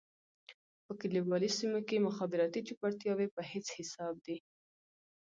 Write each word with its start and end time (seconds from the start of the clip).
په 0.85 0.93
کليوالي 1.01 1.49
سېمو 1.57 1.79
کې 1.87 2.05
مخابراتي 2.07 2.61
چوپړتياوې 2.67 3.27
په 3.35 3.41
هيڅ 3.51 3.65
حساب 3.77 4.13
دي. 4.25 4.37